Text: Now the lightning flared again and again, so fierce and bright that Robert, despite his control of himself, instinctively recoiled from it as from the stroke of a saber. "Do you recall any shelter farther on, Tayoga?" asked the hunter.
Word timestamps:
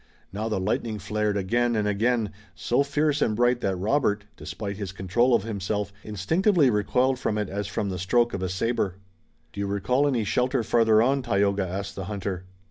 Now 0.33 0.49
the 0.49 0.59
lightning 0.59 0.97
flared 0.97 1.37
again 1.37 1.75
and 1.75 1.87
again, 1.87 2.31
so 2.55 2.81
fierce 2.81 3.21
and 3.21 3.35
bright 3.35 3.61
that 3.61 3.75
Robert, 3.75 4.25
despite 4.35 4.77
his 4.77 4.91
control 4.91 5.35
of 5.35 5.43
himself, 5.43 5.93
instinctively 6.03 6.71
recoiled 6.71 7.19
from 7.19 7.37
it 7.37 7.49
as 7.49 7.67
from 7.67 7.89
the 7.89 7.99
stroke 7.99 8.33
of 8.33 8.41
a 8.41 8.49
saber. 8.49 8.95
"Do 9.53 9.59
you 9.59 9.67
recall 9.67 10.07
any 10.07 10.23
shelter 10.23 10.63
farther 10.63 11.03
on, 11.03 11.21
Tayoga?" 11.21 11.67
asked 11.67 11.93
the 11.95 12.05
hunter. 12.05 12.45